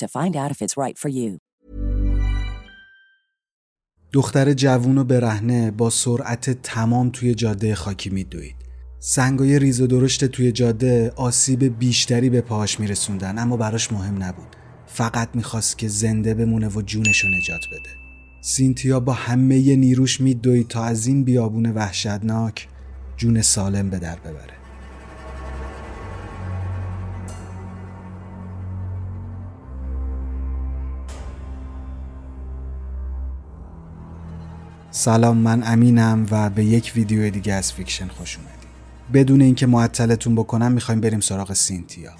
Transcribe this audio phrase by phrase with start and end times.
[0.00, 1.38] to find out if it's right for you.
[4.12, 8.56] دختر جوون و برهنه با سرعت تمام توی جاده خاکی میدوید.
[8.98, 14.56] سنگای ریز و درشت توی جاده آسیب بیشتری به پاهاش میرسوندن اما براش مهم نبود.
[14.86, 17.90] فقط می‌خواست که زنده بمونه و جونشو نجات بده.
[18.40, 22.68] سینتیا با همه نیروش میدوید تا از این بیابون وحشتناک
[23.16, 24.55] جون سالم به در ببره.
[34.98, 38.68] سلام من امینم و به یک ویدیو دیگه از فیکشن خوش اومدید
[39.14, 42.10] بدون اینکه معطلتون بکنم می‌خوایم بریم سراغ سینتیا.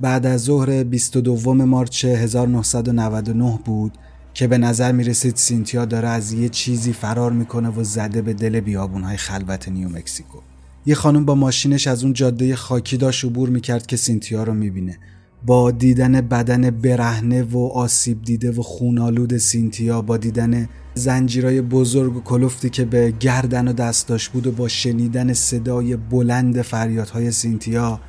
[0.00, 3.98] بعد از ظهر 22 مارچ 1999 بود
[4.34, 8.60] که به نظر می‌رسید سینتیا داره از یه چیزی فرار می‌کنه و زده به دل
[8.60, 10.38] بیابونهای خلوت نیو مکسیکو.
[10.86, 14.98] یه خانم با ماشینش از اون جاده خاکی داشت عبور می‌کرد که سینتیا رو می‌بینه.
[15.46, 22.20] با دیدن بدن برهنه و آسیب دیده و خونالود سینتیا با دیدن زنجیرای بزرگ و
[22.20, 28.00] کلفتی که به گردن و دست داشت بود و با شنیدن صدای بلند فریادهای سینتیا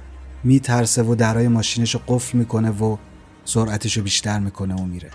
[0.43, 2.97] میترسه و درای ماشینش رو قفل می‌کنه و
[3.45, 5.09] سرعتش رو بیشتر می‌کنه و میره.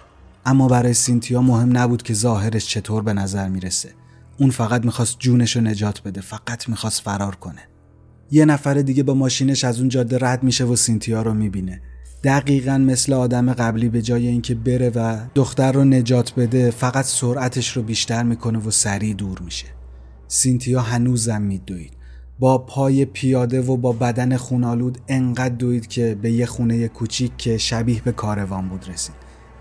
[0.46, 3.90] اما برای سینتیا مهم نبود که ظاهرش چطور به نظر می‌رسه.
[4.38, 7.60] اون فقط می‌خواست جونش رو نجات بده فقط می‌خواست فرار کنه.
[8.30, 11.80] یه نفر دیگه با ماشینش از اون جاده رد میشه و سینتیا رو می‌بینه.
[12.24, 17.76] دقیقا مثل آدم قبلی به جای اینکه بره و دختر رو نجات بده فقط سرعتش
[17.76, 19.66] رو بیشتر می‌کنه و سریع دور میشه.
[20.28, 21.92] سینتیا هنوزم میدوید.
[22.38, 27.58] با پای پیاده و با بدن خونالود انقدر دوید که به یه خونه کوچیک که
[27.58, 29.14] شبیه به کاروان بود رسید.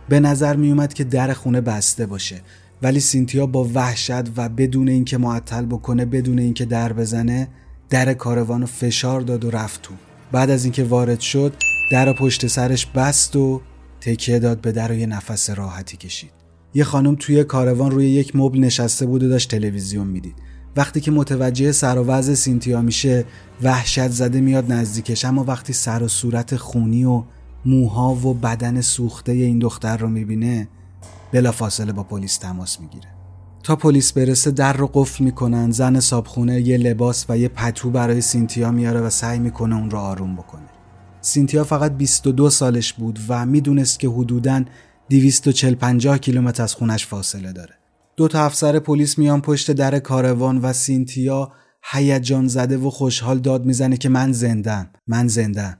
[0.09, 2.41] به نظر میومد که در خونه بسته باشه.
[2.81, 7.47] ولی سینتیا با وحشت و بدون اینکه معطل بکنه بدون اینکه در بزنه
[7.89, 9.93] در کاروان رو فشار داد و رفت تو.
[10.31, 11.53] بعد از اینکه وارد شد
[11.89, 13.61] در پشت سرش بست و
[14.01, 16.31] تکیه داد به در و یه نفس راحتی کشید.
[16.73, 20.35] یه خانم توی کاروان روی یک مبل نشسته بود و داشت تلویزیون می‌دید.
[20.75, 23.25] وقتی که متوجه سر و وضع سینتیا میشه
[23.63, 27.23] وحشت زده میاد نزدیکش اما وقتی سر و صورت خونی و
[27.65, 30.67] موها و بدن سوخته این دختر رو می‌بینه
[31.31, 33.07] بلافاصله با پلیس تماس می‌گیره.
[33.63, 38.21] تا پلیس برسه در رو قفل می‌کنن زن صابخونه یه لباس و یه پتو برای
[38.21, 40.76] سینتیا میاره و سعی می‌کنه اون رو آروم بکنه.
[41.27, 44.63] سینتیا فقط 22 سالش بود و می‌دونست که حدوداً
[45.09, 47.73] 240 50 کیلومتر از خونش فاصله داره.
[48.17, 51.51] دو تا افسر پلیس میان پشت در کاروان و سینتیا
[51.91, 55.79] هیجان زده و خوشحال داد می‌زنه که من زندم من زندم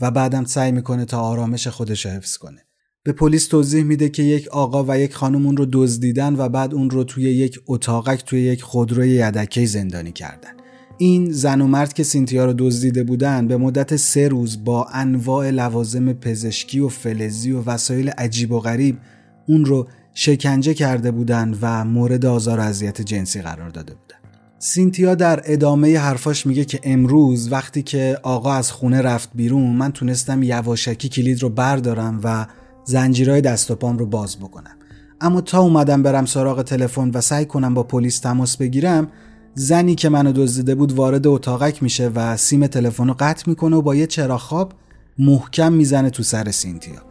[0.00, 2.60] و بعدم سعی می‌کنه تا آرامش خودش حفظ کنه.
[3.04, 6.74] به پلیس توضیح میده که یک آقا و یک خانم اون رو دزدیدن و بعد
[6.74, 10.63] اون رو توی یک اتاقک توی یک خودروی یدکی زندانی کردن.
[10.98, 15.50] این زن و مرد که سینتیا رو دزدیده بودن به مدت سه روز با انواع
[15.50, 18.98] لوازم پزشکی و فلزی و وسایل عجیب و غریب
[19.46, 24.16] اون رو شکنجه کرده بودن و مورد آزار و اذیت جنسی قرار داده بودن.
[24.58, 29.92] سینتیا در ادامه حرفاش میگه که امروز وقتی که آقا از خونه رفت بیرون من
[29.92, 32.46] تونستم یواشکی کلید رو بردارم و
[32.84, 34.76] زنجیرهای دست و پام رو باز بکنم.
[35.20, 39.08] اما تا اومدم برم سراغ تلفن و سعی کنم با پلیس تماس بگیرم
[39.54, 43.82] زنی که منو دزدیده بود وارد اتاقک میشه و سیم تلفن رو قطع می‌کنه و
[43.82, 44.72] با یه چراغ خواب
[45.18, 47.02] محکم می‌زنه تو سر سینتیا.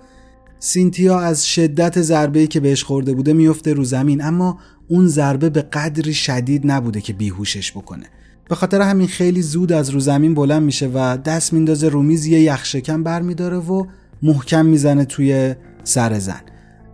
[0.60, 5.62] سینتیا از شدت ضربه‌ای که بهش خورده بوده میفته رو زمین اما اون ضربه به
[5.62, 8.06] قدری شدید نبوده که بیهوشش بکنه.
[8.50, 12.26] به خاطر همین خیلی زود از رو زمین بلند میشه و دست میندازه رو میز
[12.26, 13.86] یه یخشکن برمیداره و
[14.22, 16.42] محکم می‌زنه توی سر زن.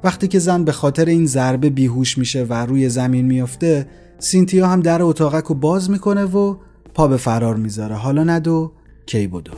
[0.04, 3.88] وقتی که زن به خاطر این ضربه بیهوش میشه و روی زمین میافته
[4.20, 6.56] سینتیا هم در اتاقک رو باز می‌کنه و
[6.94, 7.96] پا به فرار می‌ذاره.
[7.96, 8.72] حالا ندو
[9.06, 9.52] کی بدو؟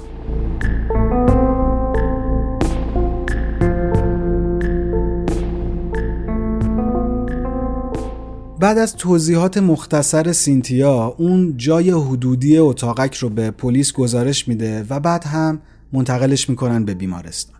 [8.60, 15.00] بعد از توضیحات مختصر سینتیا اون جای حدودی اتاقک رو به پلیس گزارش میده و
[15.00, 15.62] بعد هم
[15.94, 17.56] منتقلش می‌کنن به بیمارستان.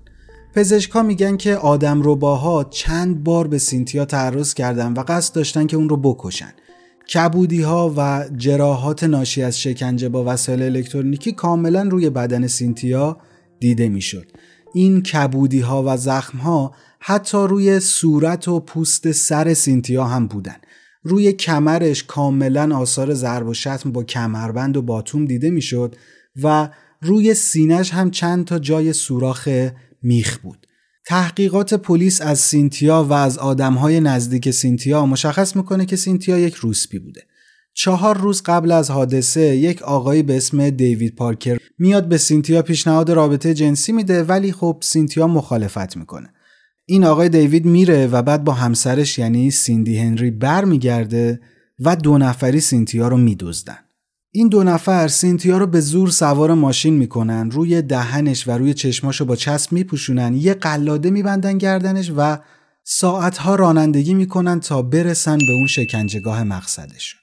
[0.56, 5.78] پزشکا میگن که آدم رباها چند بار به سینتیا تعرض کردن و قصد داشتن که
[5.78, 6.54] اون رو بکشن.
[7.14, 13.18] کبودی ها و جراحات ناشی از شکنجه با وسایل الکترونیکی کاملا روی بدن سینتیا
[13.60, 14.32] دیده می‌شد.
[14.74, 20.58] این کبودی ها و زخم ها حتی روی صورت و پوست سر سینتیا هم بودن.
[21.04, 25.96] روی کمرش کاملا آثار ضرب و شتم با کمربند و باتوم دیده می‌شد
[26.44, 26.70] و
[27.02, 29.50] روی سینش هم چند تا جای سوراخ
[30.02, 30.61] میخ بود.
[31.06, 37.00] تحقیقات پلیس از سینتیا و از آدمهای نزدیک سینتیا مشخص می‌کنه که سینتیا یک روسپی
[37.00, 37.22] بوده
[37.74, 43.12] چهار روز قبل از حادثه یک آقایی به اسم دیوید پارکر میاد به سینتیا پیشنهاد
[43.12, 46.34] رابطه جنسی میده ولی خب سینتیا مخالفت می‌کنه
[46.86, 51.40] این آقای دیوید میره و بعد با همسرش یعنی سیندی هنری برمیگرده
[51.80, 53.78] و دو نفری سینتیا رو میدزدن.
[54.34, 59.26] این دو نفر سینتیا رو به زور سوار ماشین می‌کنن روی دهنش و روی چشماشو
[59.26, 62.38] با چسب میپوشونن یه قلاده میبندن گردنش و
[62.84, 67.20] ساعتها رانندگی می‌کنن تا برسن به اون شکنجهگاه مقصدشون.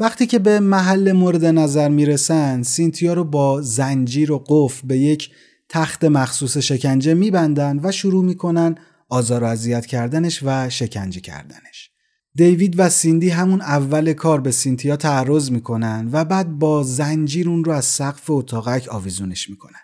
[0.00, 5.30] وقتی که به محل مورد نظر می‌رسن سینتیا رو با زنجیر و قفل به یک
[5.68, 8.74] تخت مخصوص شکنجه میبندن و شروع می‌کنن
[9.08, 11.93] آزار و اذیت کردنش و شکنجه کردنش.
[12.36, 17.64] دیوید و سیندی همون اول کار به سینتیا تعرض می‌کنن و بعد با زنجیر اون
[17.64, 19.80] رو از سقف اتاقک آویزونش می‌کنن.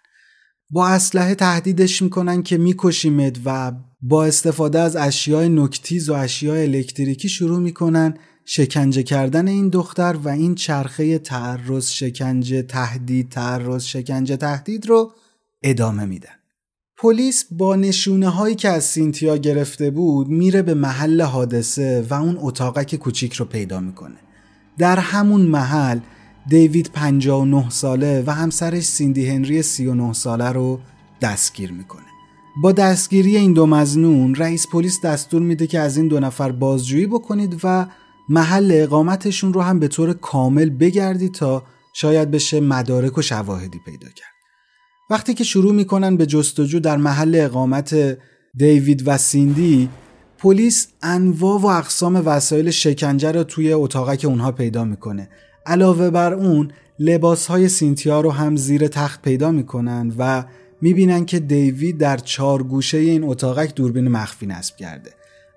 [0.71, 7.29] با اسلحه تهدیدش می‌کنن که میکشیمت و با استفاده از اشیای نکتیز و اشیای الکتریکی
[7.29, 8.15] شروع می‌کنن
[8.45, 15.13] شکنجه کردن این دختر و این چرخه تعرض شکنجه تهدید تعرض شکنجه تهدید رو
[15.63, 16.40] ادامه میدن.
[17.03, 22.37] پلیس با نشونه هایی که از سینتیا گرفته بود میره به محل حادثه و اون
[22.41, 24.17] اتاقک کوچیک رو پیدا می‌کنه.
[24.79, 25.99] در همون محل
[26.49, 30.81] دیوید 59 ساله و همسرش سیندی هنری 39 ساله رو
[31.21, 32.07] دستگیر می‌کنه.
[32.63, 37.07] با دستگیری این دو مزنون رئیس پلیس دستور میده که از این دو نفر بازجویی
[37.07, 37.87] بکنید و
[38.29, 41.63] محل اقامتشون رو هم به طور کامل بگردید تا
[41.93, 44.30] شاید بشه مدارک و شواهدی پیدا کرد.
[45.11, 48.19] وقتی که شروع می‌کنن به جستجو در محل اقامت
[48.55, 49.89] دیوید و سیندی
[50.39, 55.29] پلیس انواع و اقسام وسایل شکنجه رو توی اتاقک اونها پیدا می‌کنه.
[55.67, 60.45] علاوه بر اون لباس های سینتیا رو هم زیر تخت پیدا می‌کنن و
[60.81, 65.11] می‌بینن که دیوید در چهار گوشه این اتاقک دوربین مخفی نصب کرده.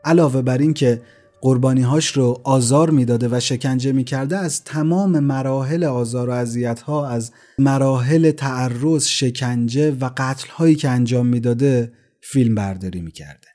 [0.06, 1.02] علاوه بر این که
[1.44, 7.32] قربانیهاش رو آزار می‌داده و شکنجه می‌کرده از تمام مراحل آزار و اذیت ها از
[7.60, 11.92] مراحل تعرض شکنجه و قتل هایی که انجام می‌داده
[12.22, 13.48] فیلم برداری می‌کرده.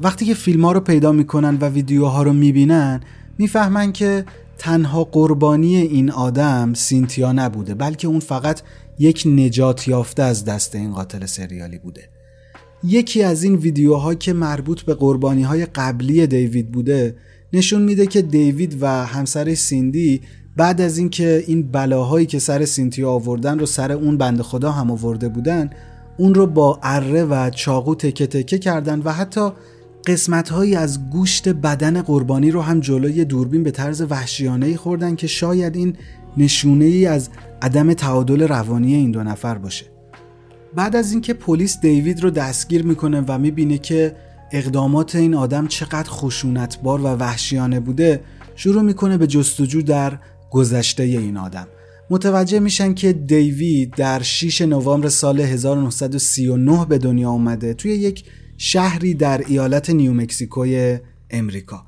[0.00, 3.00] وقتی که فیلم ها رو پیدا می‌کنن و ویدیوها رو می‌بینن
[3.38, 4.24] می‌فهمن که
[4.58, 8.62] تنها قربانی این آدم سینتیا نبوده بلکه اون فقط
[8.98, 12.08] یک نجات یافته از دست این قاتل سریالی بوده.
[12.84, 17.16] یکی از این ویدیوها که مربوط به قربانی های قبلی دیوید بوده
[17.52, 20.20] نشون میده که دیوید و همسرش سیندی
[20.56, 24.90] بعد از اینکه این بلاهایی که سر سینتیا آوردن رو سر اون بنده خدا هم
[24.90, 25.70] آورده بودن
[26.18, 29.50] اون رو با اره و چاقو تکه تکه کردن و حتی
[30.06, 35.26] قسمت هایی از گوشت بدن قربانی رو هم جلوی دوربین به طرز وحشیانه خوردن که
[35.26, 35.96] شاید این
[36.36, 37.28] نشونه ای از
[37.62, 39.86] عدم تعادل روانی این دو نفر باشه.
[40.74, 44.16] بعد از اینکه پلیس دیوید رو دستگیر می‌کنه و می‌بینه که
[44.52, 48.20] اقدامات این آدم چقدر خشونتبار و وحشیانه بوده
[48.54, 50.18] شروع می‌کنه به جستجو در
[50.50, 51.66] گذشته این آدم.
[52.10, 57.74] متوجه میشن که دیوید در 6 نوامبر سال 1939 به دنیا اومده.
[57.74, 58.24] توی یک
[58.60, 60.98] شهری در ایالت نیومکسیکوی
[61.30, 61.86] امریکا.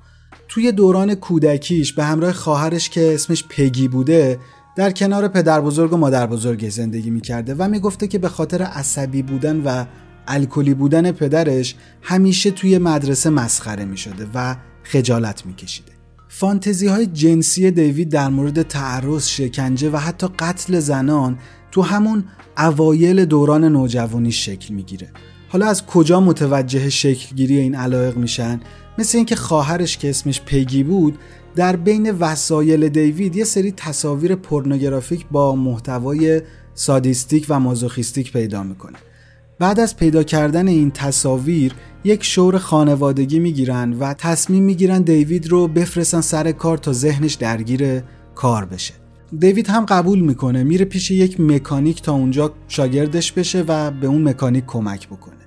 [0.49, 4.39] توی دوران کودکیش به همراه خواهرش که اسمش پگی بوده
[4.77, 9.23] در کنار پدر بزرگ و مادر بزرگ زندگی می‌کرده و می‌گفته که به خاطر عصبی
[9.23, 9.85] بودن و
[10.27, 15.93] الکلی بودن پدرش همیشه توی مدرسه مسخره می‌شده و خجالت میکشیده.
[16.29, 21.39] فانتزی های جنسی دیوید در مورد تعرض، شکنجه و حتی قتل زنان
[21.71, 22.25] تو همون
[22.59, 25.09] اوایل دوران نوجوانی شکل می‌گیره.
[25.53, 28.61] حالا از کجا متوجه شکلگیری این علایق میشن؟
[28.99, 31.19] مثل اینکه خواهرش که اسمش پگی بود
[31.57, 36.43] در بین وسایل دیوید یه سری تصاویر پورنوگرافیک با محتوای
[36.75, 38.99] سادیستیک و مازوخیستیک پیدا می‌کنه.
[39.59, 41.73] بعد از پیدا کردن این تصاویر
[42.05, 48.03] یک شور خانوادگی می‌گیرن و تصمیم می‌گیرن دیوید رو بفرستن سر کار تا ذهنش درگیر
[48.35, 48.95] کار بشه.
[49.39, 54.29] دیوید هم قبول می‌کنه میره پیش یک مکانیک تا اونجا شاگردش بشه و به اون
[54.29, 55.40] مکانیک کمک بکنه.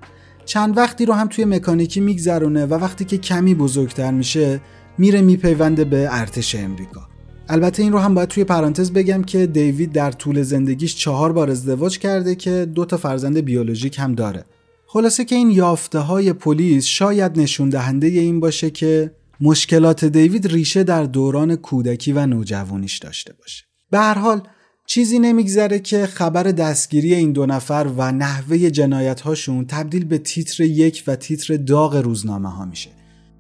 [0.45, 4.61] چند وقتی رو هم توی مکانیکی میگذرونه و وقتی که کمی بزرگتر میشه
[4.97, 7.07] میره میپیونده به ارتش امریکا.
[7.49, 11.49] البته این رو هم باید توی پرانتز بگم که دیوید در طول زندگیش چهار بار
[11.49, 14.45] ازدواج کرده که دو تا فرزند بیولوژیک هم داره.
[14.87, 20.83] خلاصه که این یافته های پلیس شاید نشون دهنده این باشه که مشکلات دیوید ریشه
[20.83, 23.63] در دوران کودکی و نوجوانیش داشته باشه.
[23.91, 24.41] به هر حال
[24.85, 30.63] چیزی نمیگذره که خبر دستگیری این دو نفر و نحوه جنایت هاشون تبدیل به تیتر
[30.63, 32.89] یک و تیتر داغ روزنامه ها میشه.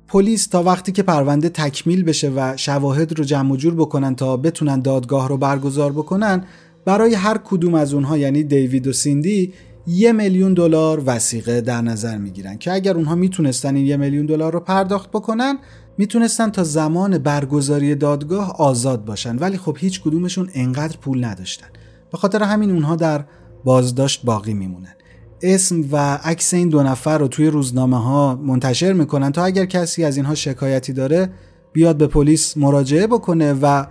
[0.07, 4.79] پلیس تا وقتی که پرونده تکمیل بشه و شواهد رو جمع جور بکنن تا بتونن
[4.79, 6.43] دادگاه رو برگزار بکنن
[6.85, 9.53] برای هر کدوم از اونها یعنی دیوید و سیندی
[9.87, 14.53] یه میلیون دلار وسیقه در نظر می‌گیرن که اگر اونها می‌تونستن این یه میلیون دلار
[14.53, 15.57] رو پرداخت بکنن
[15.97, 21.67] می‌تونستن تا زمان برگزاری دادگاه آزاد باشن ولی خب هیچ کدومشون انقدر پول نداشتن.
[22.11, 23.25] به خاطر همین اونها در
[23.63, 24.95] بازداشت باقی میمونن.
[25.41, 30.03] اسم و عکس این دو نفر رو توی روزنامه ها منتشر می‌کنن تا اگر کسی
[30.03, 31.29] از اینها شکایتی داره
[31.73, 33.85] بیاد به پلیس مراجعه بکنه و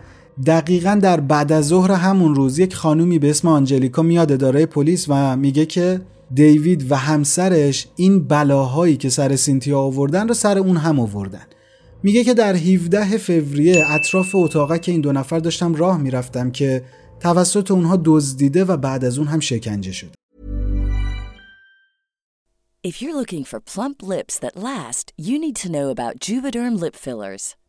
[0.47, 5.07] دقیقا در بعد از ظهر همون روز یک خانومی به اسم آنجلیکا میاد اداره پلیس
[5.09, 6.01] و میگه که
[6.35, 11.47] دیوید و همسرش این بلاهایی که سر سینتیا آوردن رو سر اون هم آوردن.
[12.03, 16.85] میگه که در 17 فوریه اطراف اتاقه که این دو نفر داشتم راه می‌رفتم که
[17.21, 20.13] توسط اونها دزدیده و بعد از اون هم شکنجه شده
[22.85, 26.97] If you're looking for plump lips that last, you need to know about Juvederm lip
[26.97, 27.62] fillers.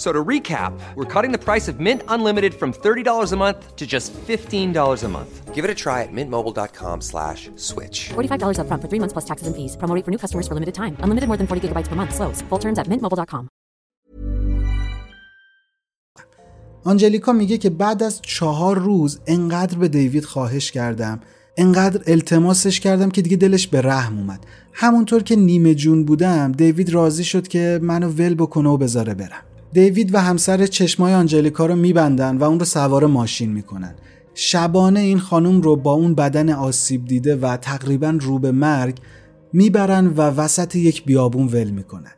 [0.00, 3.86] So to recap, we're cutting the price of Mint Unlimited from $30 a month to
[3.86, 5.54] just $15 a month.
[5.54, 8.08] Give it a try at mintmobile.com slash switch.
[8.08, 9.76] $45 upfront for three months plus taxes and fees.
[9.76, 10.96] Promo rate for new customers for limited time.
[11.04, 12.14] Unlimited more than 40 gigabytes per month.
[12.16, 12.40] Slows.
[12.48, 13.48] Full terms at mintmobile.com.
[16.84, 21.20] آنجلیکا میگه که بعد از چهار روز انقدر به دیوید خواهش کردم
[21.56, 26.90] انقدر التماسش کردم که دیگه دلش به رحم اومد همونطور که نیمه جون بودم دیوید
[26.90, 31.76] راضی شد که منو ول بکنه و بذاره برم دیوید و همسر چشمای آنجلیکا رو
[31.76, 33.94] میبندن و اون رو سوار ماشین می‌کنن.
[34.34, 38.98] شبانه این خانم رو با اون بدن آسیب دیده و تقریبا رو به مرگ
[39.52, 42.12] می‌برن و وسط یک بیابون ول می‌کنن.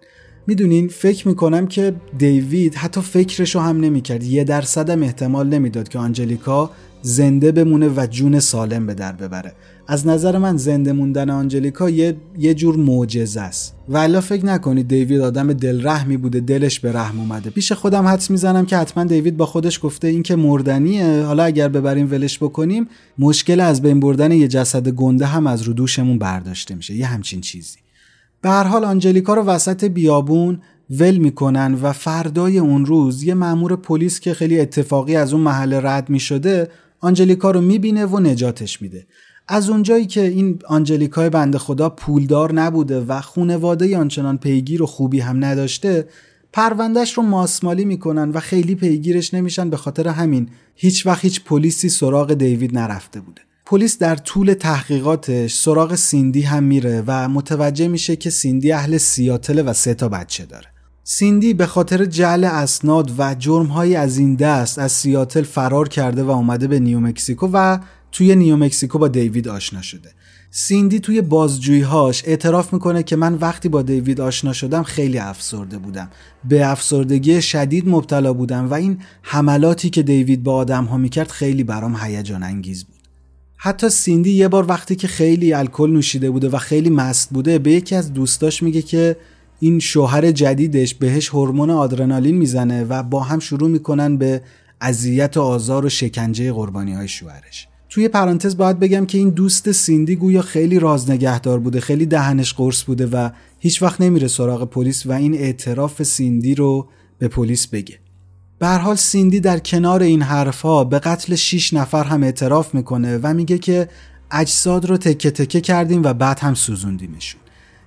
[0.47, 4.23] می‌دونین فکر می‌کنم که دیوید حتی فکرشو هم نمی‌کرد.
[4.23, 6.71] یه درصدم احتمال نمی‌داد که آنجلیکا
[7.03, 9.53] زنده بمونه و جون سالم به در ببره.
[9.89, 13.75] از نظر من زنده موندن آنجلیکا یه, یه جور معجزه است.
[13.89, 17.51] و فکر نکنید دیوید آدم دلرحمی بوده دلش به رحم اومده.
[17.51, 21.23] پیش خودم حدس می‌زنم که حتما دیوید با خودش گفته این که مردنیه.
[21.23, 25.73] حالا اگر ببریم ولش بکنیم مشکل از بین بردن یه جسد گنده هم از رو
[25.73, 26.95] دوشمون برداشته میشه.
[26.95, 27.79] یه همچین چیزی.
[28.43, 33.77] به هر حال آنجلیکا رو وسط بیابون ول می‌کنن و فردای اون روز یه مأمور
[33.77, 36.69] پلیس که خیلی اتفاقی از اون محله رد می‌شده
[37.03, 39.07] آنجلیکا رو می‌بینه و نجاتش میده.
[39.49, 45.21] از اونجایی که این آنجلیکای بنده خدا پولدار نبوده و خونواده آنچنان پیگیر و خوبی
[45.21, 46.09] هم نداشته
[46.53, 51.89] پروندهش رو ماسمالی می‌کنن و خیلی پیگیرش نمیشن به خاطر همین هیچ وقت هیچ پلیسی
[51.89, 53.43] سراغ دیوید نرفته بوده.
[53.67, 59.63] پلیس در طول تحقیقاتش سراغ سیندی هم میره و متوجه میشه که سیندی اهل سیاتل
[59.67, 60.72] و سه تا بچه داره.
[61.05, 66.31] سیندی به خاطر جعل اسناد و جرمهایی از این دست از سیاتل فرار کرده و
[66.31, 67.79] اومده به نیومکسیکو و
[68.13, 70.11] توی نیومکسیکو با دیوید آشنا شده.
[70.51, 76.11] سیندی توی بازجوییهاش اعتراف می‌کنه که من وقتی با دیوید آشنا شدم خیلی افسرده بودم.
[76.49, 81.65] به افسردگی شدید مبتلا بودم و این حملاتی که دیوید با آدم ها می‌کرد خیلی
[81.65, 82.97] برام هیجان انگیز بود.
[83.57, 87.73] حتی سیندی یه بار وقتی که خیلی الکل نوشیده بوده و خیلی مست بوده به
[87.73, 89.17] یکی از دوستاش میگه که
[89.65, 94.43] این شوهر جدیدش بهش هورمون آدرنالین می‌زنه و با هم شروع می‌کنن به
[94.81, 97.69] اذیت و آزار و شکنجه قربانی های شوهرش.
[97.89, 102.55] توی پرانتز باید بگم که این دوست سیندی گویا خیلی راز نگهدار بوده خیلی دهنش
[102.55, 106.89] قرص بوده و هیچ وقت نمیره سراغ پلیس و این اعتراف سیندی رو
[107.19, 107.99] به پلیس بگه.
[108.59, 113.35] به حال سیندی در کنار این حرفها به قتل 6 نفر هم اعتراف می‌کنه و
[113.35, 113.89] میگه که
[114.31, 117.41] اجساد رو تکه تکه کردیم و بعد هم سوزوندیمشون.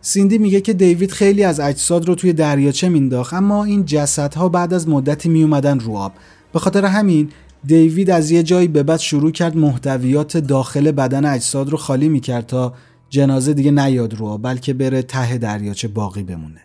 [0.08, 4.74] سیندی میگه که دیوید خیلی از اجساد رو توی دریاچه مینداخت اما این جسدها بعد
[4.74, 6.14] از مدتی میومدن رو آب.
[6.54, 7.30] به خاطر همین
[7.64, 12.46] دیوید از یه جایی به بعد شروع کرد محتویات داخل بدن اجساد رو خالی می‌کرد
[12.46, 12.74] تا
[13.10, 16.62] جنازه دیگه نیاد رو بلکه بره ته دریاچه باقی بمونه.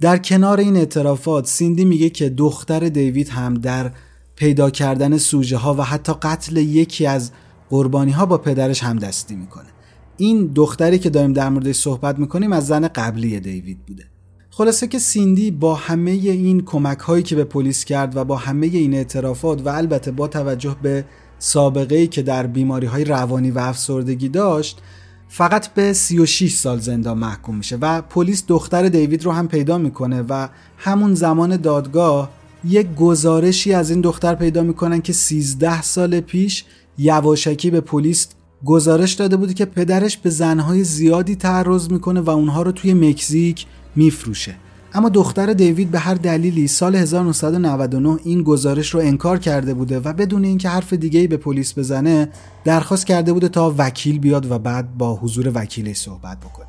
[0.00, 3.90] در کنار این اعترافات سیندی میگه که دختر دیوید هم در
[4.36, 7.30] پیدا کردن سوژه ها و حتی قتل یکی از
[7.70, 9.77] قربانی ها با پدرش هم دستی می‌کنه.
[10.18, 14.04] این دختری که داریم در موردش صحبت می‌کنیم از زن قبلی دیوید بوده.
[14.50, 18.66] خلاصه که سیندی با همه این کمک هایی که به پلیس کرد و با همه
[18.66, 21.04] این اعترافات و البته با توجه به
[21.38, 24.82] سابقه ای که در بیماری های روانی و افسردگی داشت
[25.28, 30.24] فقط به 36 سال زندان محکوم میشه و پلیس دختر دیوید رو هم پیدا می‌کنه
[30.28, 32.30] و همون زمان دادگاه
[32.64, 36.64] یک گزارشی از این دختر پیدا می‌کنن که 13 سال پیش
[36.98, 38.28] یواشکی به پلیس
[38.64, 43.66] گزارش داده بودی که پدرش به زنهای زیادی تعرض می‌کنه و اونها رو توی مکزیک
[43.96, 44.56] میفروشه.
[44.94, 50.12] اما دختر دیوید به هر دلیلی سال 1999 این گزارش رو انکار کرده بوده و
[50.12, 52.28] بدون اینکه حرف دیگه‌ای به پلیس بزنه
[52.64, 56.68] درخواست کرده بوده تا وکیل بیاد و بعد با حضور وکیلش صحبت بکنه.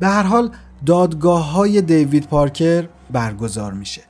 [0.00, 0.50] به هر حال
[0.86, 4.02] دادگاه های دیوید پارکر برگزار میشه.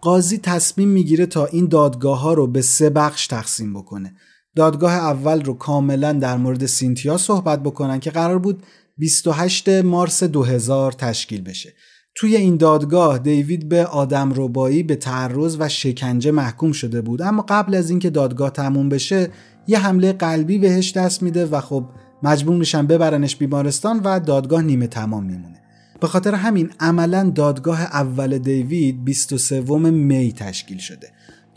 [0.00, 4.14] قاضی تصمیم می‌گیره تا این دادگاه ها رو به سه بخش تقسیم بکنه.
[4.58, 8.62] دادگاه اول رو کاملا در مورد سینتیا صحبت بکنن که قرار بود
[8.96, 11.72] 28 مارس 2000 تشکیل بشه.
[12.14, 17.22] توی این دادگاه دیوید به آدم ربایی به تعرض و شکنجه محکوم شده بود.
[17.22, 19.30] اما قبل از اینکه دادگاه تموم بشه
[19.66, 21.84] یه حمله قلبی بهش دست میده و خب
[22.22, 25.60] مجبور میشن ببرنش بیمارستان و دادگاه نیمه تمام میمونه
[26.00, 31.08] به خاطر همین عملا دادگاه اول دیوید 23 می تشکیل شده.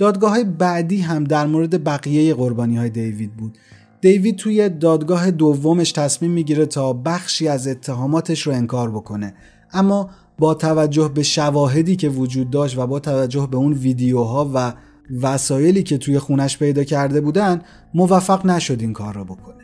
[0.02, 3.58] دادگاه بعدی هم در مورد بقیه قربانی های دیوید بود.
[4.02, 9.34] دیوید توی دادگاه دومش تصمیم می‌گیره تا بخشی از اتهاماتش رو انکار بکنه.
[9.74, 10.10] اما
[10.40, 14.74] با توجه به شواهدی که وجود داشت و با توجه به اون ویدیوها و
[15.22, 17.62] وسایلی که توی خونش پیدا کرده بودن
[17.94, 19.64] موفق نشد این کار را بکنه.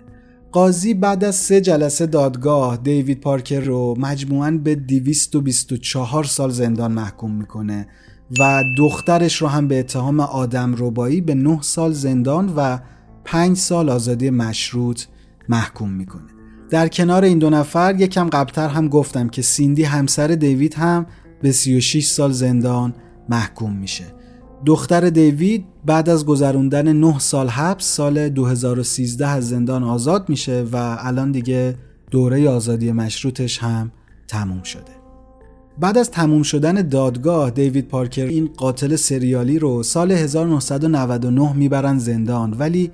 [0.51, 7.31] قاضی بعد از سه جلسه دادگاه دیوید پارکر رو مجموعاً به 224 سال زندان محکوم
[7.31, 7.87] می‌کنه.
[8.39, 12.79] و دخترش رو هم به اتهام آدم ربایی به 9 سال زندان و
[13.25, 15.03] 5 سال آزادی مشروط
[15.49, 16.37] محکوم می‌کنه.
[16.69, 21.05] در کنار این دو نفر یکم قبلتر هم گفتم که سیندی همسر دیوید هم
[21.41, 22.93] به 36 سال زندان
[23.29, 24.05] محکوم میشه.
[24.65, 30.97] دختر دیوید بعد از گذروندن 9 سال حبس سال 2013 از زندان آزاد میشه و
[30.99, 31.75] الان دیگه
[32.11, 33.91] دوره آزادی مشروطش هم
[34.27, 34.96] تموم شده.
[35.79, 42.53] بعد از تموم شدن دادگاه دیوید پارکر این قاتل سریالی رو سال 1999 می‌برن زندان.
[42.53, 42.91] ولی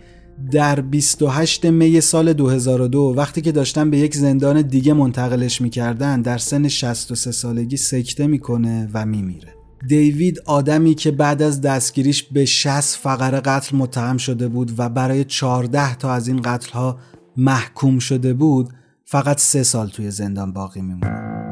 [0.52, 6.38] در 28 می سال 2002 وقتی که داشتن به یک زندان دیگه منتقلش می‌کردن در
[6.38, 9.54] سن 63 سالگی سکته می‌کنه و میمیره.
[9.88, 15.24] دیوید آدمی که بعد از دستگیریش به 60 فقره قتل متهم شده بود و برای
[15.24, 16.98] 14 تا از این قتل ها
[17.38, 18.70] محکوم شده بود
[19.06, 21.43] فقط سه سال توی زندان باقی میمونه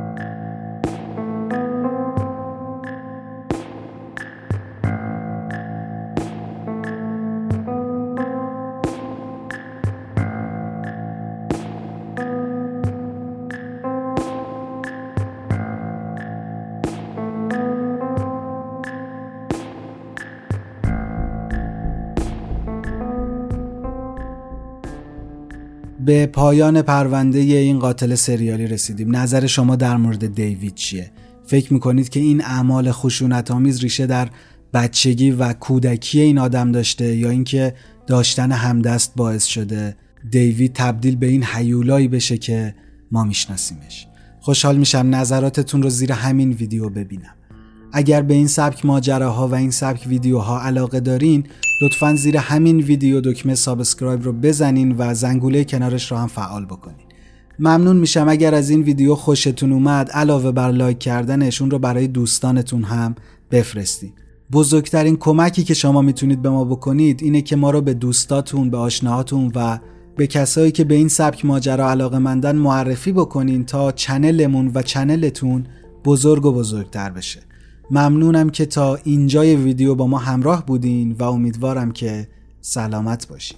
[26.11, 29.15] به پایان پرونده این قاتل سریالی رسیدیم.
[29.15, 31.11] نظر شما در مورد دیوید چیه؟
[31.45, 34.29] فکر می‌کنید که این اعمال خشونت آمیز ریشه در
[34.73, 37.73] بچگی و کودکی این آدم داشته یا اینکه
[38.07, 39.95] داشتن همدست باعث شده
[40.31, 42.75] دیوید تبدیل به این حیولایی بشه که
[43.11, 44.07] ما میشناسیمش؟
[44.39, 47.35] خوشحال میشم نظراتتون رو زیر همین ویدیو ببینم.
[47.93, 51.43] اگر به این سبک ماجراها و این سبک ویدیوها علاقه دارین
[51.81, 57.05] لطفا زیر همین ویدیو دکمه subscribe رو بزنین و زنگوله کنارش رو هم فعال بکنین.
[57.59, 62.83] ممنون میشم اگر از این ویدیو خوشتون اومد علاوه بر لایک کردنشون رو برای دوستانتون
[62.83, 63.15] هم
[63.51, 64.13] بفرستین.
[64.51, 68.77] بزرگترین کمکی که شما می‌تونید به ما بکنید اینه که ما رو به دوستاتون به
[68.77, 69.79] آشناهاتون و
[70.15, 74.81] به کسایی که به این سبک ماجرا علاقه مندن معرفی بکنین تا channel مون و
[74.81, 75.65] channel تون
[76.05, 77.50] بزرگ و بزرگتر بشه.
[77.91, 82.27] ممنونم که تا اینجای ویدیو با ما همراه بودین و امیدوارم که
[82.61, 83.57] سلامت باشین.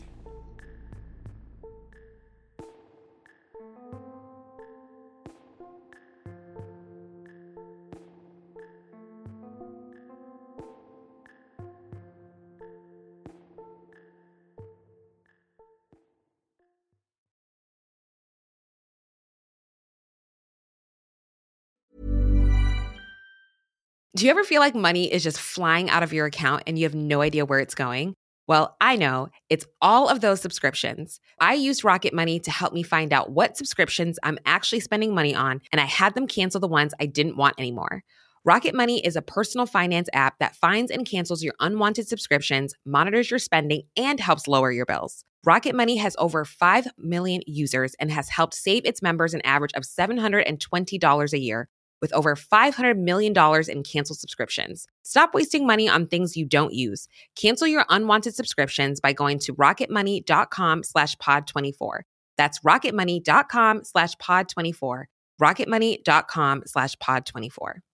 [24.16, 26.86] Do you ever feel like money is just flying out of your account and you
[26.86, 28.14] have no idea where it's going?
[28.48, 31.20] Well, I know it's all of those subscriptions.
[31.40, 35.34] I used Rocket Money to help me find out what subscriptions I'm actually spending money
[35.34, 38.04] on, and I had them cancel the ones I didn't want anymore.
[38.46, 43.32] Rocket Money is a personal finance app that finds and cancels your unwanted subscriptions, monitors
[43.32, 45.26] your spending, and helps lower your bills.
[45.44, 49.74] Rocket Money has over 5 million users and has helped save its members an average
[49.74, 51.68] of $720 a year
[52.04, 53.34] with over $500 million
[53.70, 54.86] in canceled subscriptions.
[55.04, 57.08] Stop wasting money on things you don't use.
[57.38, 62.02] Cancel your unwanted subscriptions by going to rocketmoney.com slash pod24.
[62.38, 65.06] That's rocketmoney.com slash pod24.
[65.42, 67.93] rocketmoney.com slash pod24.